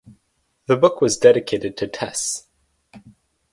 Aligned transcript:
The 0.65 0.77
book 0.77 0.99
was 0.99 1.15
dedicated 1.19 1.77
to 1.77 1.87
Tess. 1.87 2.47